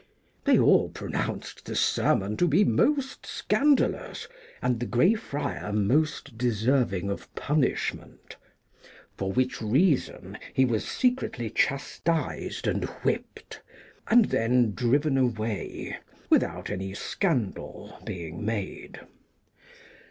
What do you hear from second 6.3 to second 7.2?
deserving